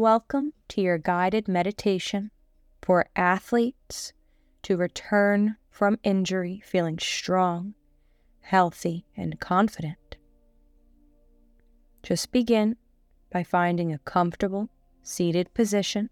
[0.00, 2.30] Welcome to your guided meditation
[2.80, 4.14] for athletes
[4.62, 7.74] to return from injury feeling strong,
[8.40, 10.16] healthy, and confident.
[12.02, 12.76] Just begin
[13.30, 14.70] by finding a comfortable
[15.02, 16.08] seated position,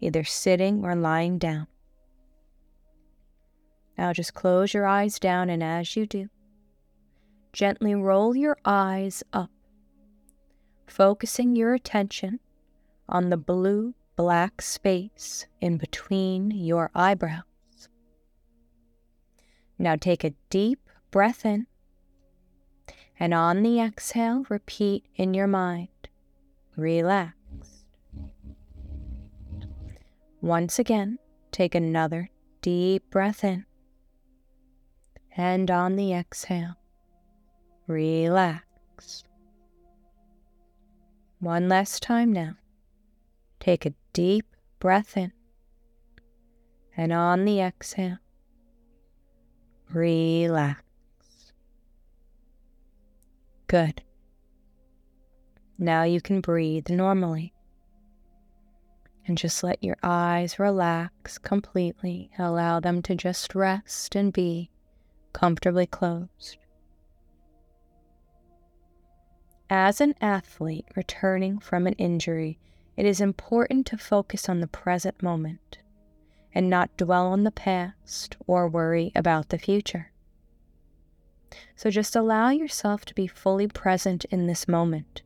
[0.00, 1.68] either sitting or lying down.
[3.96, 6.28] Now just close your eyes down, and as you do,
[7.50, 9.50] gently roll your eyes up,
[10.86, 12.40] focusing your attention
[13.08, 17.88] on the blue black space in between your eyebrows.
[19.78, 20.78] Now take a deep
[21.10, 21.66] breath in,
[23.18, 25.88] and on the exhale, repeat in your mind,
[26.76, 27.84] relaxed.
[30.40, 31.18] Once again,
[31.52, 33.64] take another deep breath in,
[35.36, 36.76] and on the exhale,
[37.86, 39.24] relax.
[41.40, 42.54] One last time now.
[43.64, 44.44] Take a deep
[44.78, 45.32] breath in.
[46.98, 48.18] And on the exhale,
[49.90, 50.82] relax.
[53.66, 54.02] Good.
[55.78, 57.54] Now you can breathe normally.
[59.26, 62.30] And just let your eyes relax completely.
[62.38, 64.68] Allow them to just rest and be
[65.32, 66.58] comfortably closed.
[69.70, 72.58] As an athlete returning from an injury,
[72.96, 75.78] it is important to focus on the present moment
[76.54, 80.12] and not dwell on the past or worry about the future.
[81.76, 85.22] So just allow yourself to be fully present in this moment,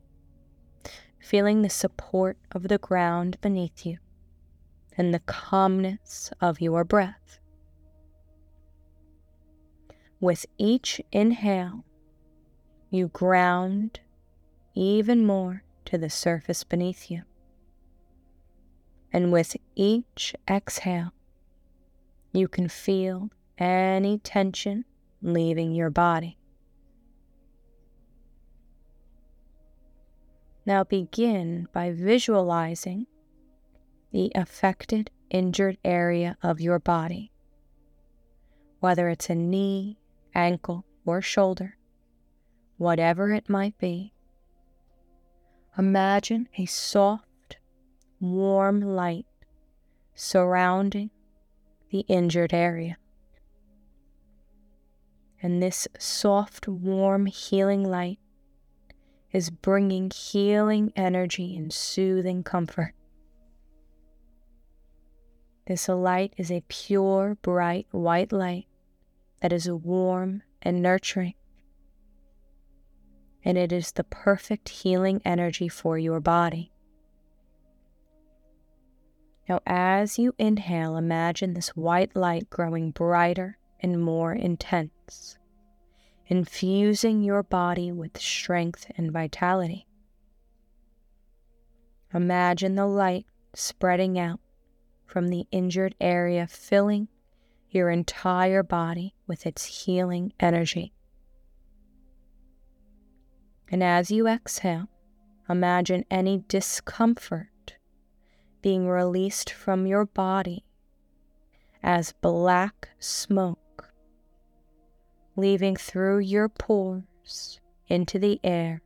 [1.19, 3.97] feeling the support of the ground beneath you
[4.97, 7.39] and the calmness of your breath.
[10.19, 11.85] With each inhale,
[12.89, 13.99] you ground
[14.75, 17.23] even more to the surface beneath you
[19.11, 21.11] and with each exhale,
[22.31, 24.85] you can feel any tension
[25.21, 26.37] leaving your body.
[30.65, 33.07] Now begin by visualizing
[34.11, 37.31] the affected, injured area of your body,
[38.79, 39.97] whether it's a knee,
[40.35, 41.77] ankle, or shoulder,
[42.77, 44.13] whatever it might be.
[45.77, 47.25] Imagine a soft,
[48.19, 49.25] warm light
[50.15, 51.09] surrounding
[51.91, 52.97] the injured area.
[55.41, 58.19] And this soft, warm, healing light
[59.31, 62.93] is bringing healing energy and soothing comfort.
[65.67, 68.65] This light is a pure, bright white light
[69.41, 71.35] that is warm and nurturing.
[73.45, 76.73] And it is the perfect healing energy for your body.
[79.49, 85.39] Now, as you inhale, imagine this white light growing brighter and more intense,
[86.27, 89.87] infusing your body with strength and vitality.
[92.13, 94.39] Imagine the light spreading out
[95.07, 97.07] from the injured area, filling
[97.71, 100.93] your entire body with its healing energy.
[103.71, 104.89] And as you exhale,
[105.49, 107.49] imagine any discomfort
[108.61, 110.63] being released from your body
[111.81, 113.93] as black smoke,
[115.35, 118.81] leaving through your pores into the air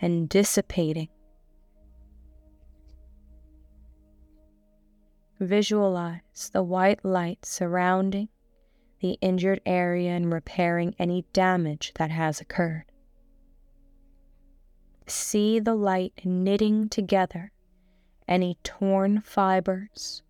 [0.00, 1.08] and dissipating.
[5.38, 8.28] Visualize the white light surrounding
[9.00, 12.84] the injured area and repairing any damage that has occurred.
[15.06, 17.52] See the light knitting together
[18.28, 20.22] any torn fibers,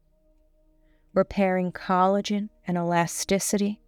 [1.14, 3.80] repairing collagen and elasticity,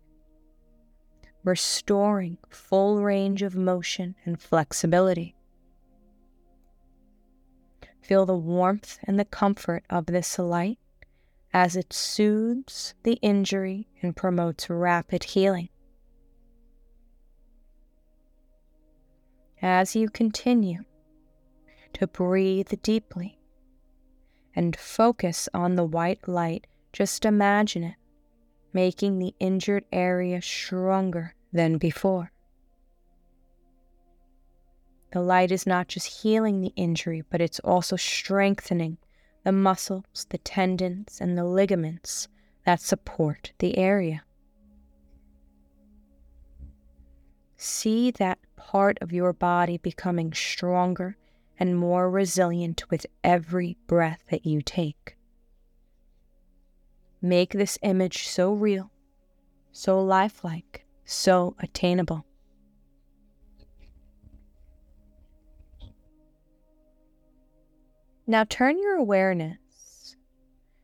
[1.45, 5.35] restoring full range of motion and flexibility.
[8.01, 10.79] Feel the warmth and the comfort of this light
[11.53, 15.69] as it soothes the injury and promotes rapid healing.
[19.61, 20.85] As you continue
[21.95, 23.38] to breathe deeply,
[24.59, 27.95] and focus on the white light, just imagine it,
[28.73, 32.33] making the injured area stronger than before.
[35.13, 38.99] The light is not just healing the injury, but it's also strengthening
[39.45, 42.27] the muscles, the tendons, and the ligaments
[42.67, 44.25] that support the area.
[47.57, 51.17] See that part of your body becoming stronger
[51.59, 55.17] and more resilient with every breath that you take.
[57.21, 58.93] Make this image so real,
[59.73, 62.25] so lifelike, so attainable.
[68.27, 70.17] Now turn your awareness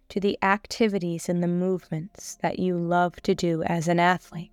[0.09, 4.51] to the activities and the movements that you love to do as an athlete.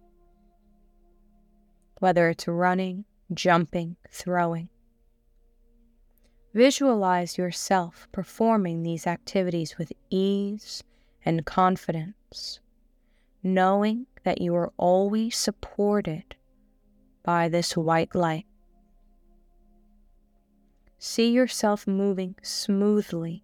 [2.00, 4.71] Whether it's running, jumping, throwing.
[6.54, 10.84] Visualize yourself performing these activities with ease
[11.24, 12.60] and confidence,
[13.42, 16.36] knowing that you are always supported
[17.24, 18.46] by this white light.
[21.00, 23.44] See yourself moving smoothly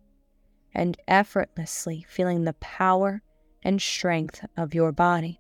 [0.74, 3.22] and effortlessly, feeling the power
[3.64, 5.40] and strength of your body.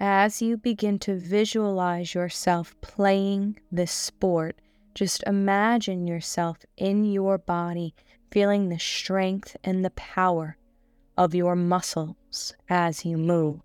[0.00, 4.60] As you begin to visualize yourself playing this sport,
[4.94, 7.94] just imagine yourself in your body
[8.30, 10.56] feeling the strength and the power
[11.16, 13.60] of your muscles as you move.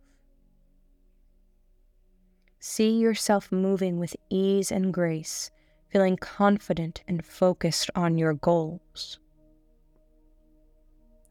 [2.60, 5.52] See yourself moving with ease and grace,
[5.90, 9.20] feeling confident and focused on your goals.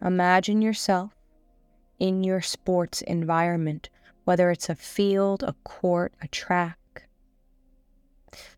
[0.05, 1.13] Imagine yourself
[1.99, 3.89] in your sports environment,
[4.25, 7.09] whether it's a field, a court, a track.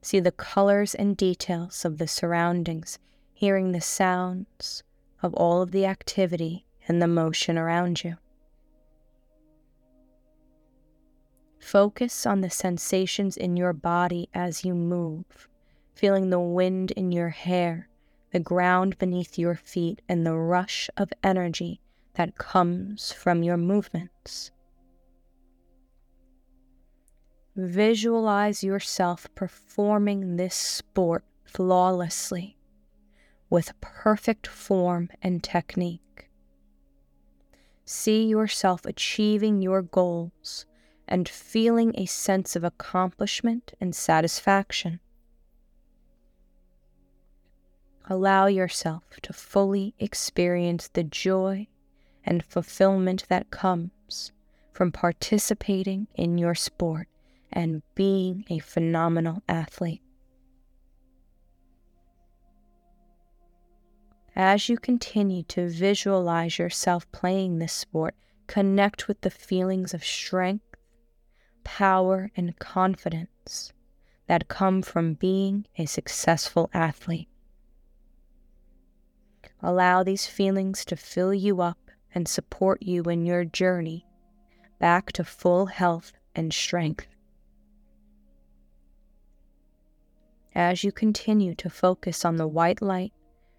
[0.00, 2.98] See the colors and details of the surroundings,
[3.32, 4.82] hearing the sounds
[5.22, 8.16] of all of the activity and the motion around you.
[11.58, 15.48] Focus on the sensations in your body as you move,
[15.94, 17.88] feeling the wind in your hair,
[18.32, 21.80] the ground beneath your feet, and the rush of energy
[22.14, 24.50] that comes from your movements.
[27.56, 32.56] Visualize yourself performing this sport flawlessly
[33.48, 36.28] with perfect form and technique.
[37.84, 40.66] See yourself achieving your goals
[41.06, 44.98] and feeling a sense of accomplishment and satisfaction.
[48.10, 51.68] Allow yourself to fully experience the joy
[52.24, 54.32] and fulfillment that comes
[54.72, 57.06] from participating in your sport
[57.54, 60.02] and being a phenomenal athlete.
[64.36, 68.14] As you continue to visualize yourself playing this sport,
[68.46, 70.74] connect with the feelings of strength
[71.64, 73.72] power, and confidence
[74.28, 77.28] that come from being a successful athlete.
[79.60, 84.06] Allow these feelings to fill you up and support you in your journey
[84.78, 87.13] back to full health and strength.
[90.54, 93.12] As you continue to focus on the white light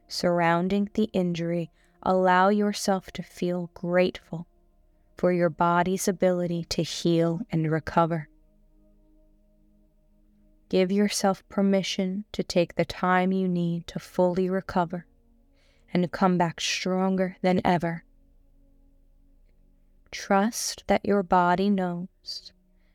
[0.07, 1.71] surrounding the injury,
[2.01, 4.47] allow yourself to feel grateful
[5.17, 8.29] for your body's ability to heal and recover.
[10.69, 15.05] Give yourself permission to take the time you need to fully recover
[15.93, 18.03] and come back stronger than ever.
[20.11, 22.53] Trust that your body knows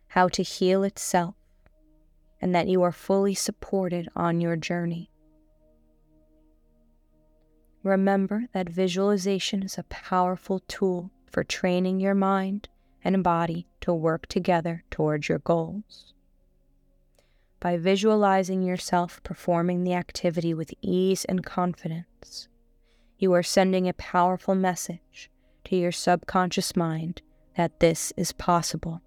[0.08, 1.34] how to heal itself
[2.40, 5.10] and that you are fully supported on your journey.
[7.82, 12.68] Remember that visualization is a powerful tool for training your mind
[13.02, 16.12] and body to work together towards your goals.
[17.58, 22.48] By visualizing yourself performing the activity with ease and confidence,
[23.18, 25.30] you are sending a powerful message
[25.64, 27.22] to your subconscious mind
[27.56, 29.02] that this is possible.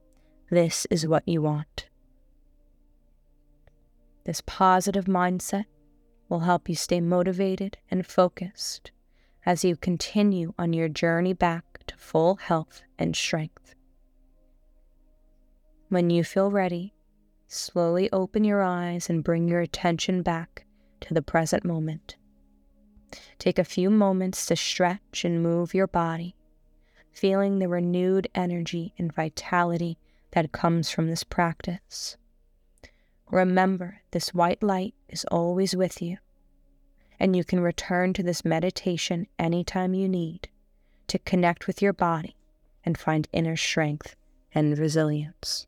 [0.50, 1.89] This is what you want.
[4.25, 5.65] This positive mindset
[6.30, 8.92] will help you stay motivated and focused
[9.46, 13.75] as you continue on your journey back to full health and strength.
[15.89, 16.94] When you feel ready,
[17.48, 20.65] slowly open your eyes and bring your attention back
[21.01, 22.15] to the present moment.
[23.38, 26.36] Take a few moments to stretch and move your body,
[27.12, 30.00] feeling the renewed energy and vitality
[30.32, 32.18] that comes from this practice.
[33.34, 36.18] Remember, this white light is always with you,
[37.20, 40.50] and you can return to this meditation anytime you need
[41.08, 42.36] to connect with your body
[42.86, 44.16] and find inner strength
[44.54, 45.66] and resilience.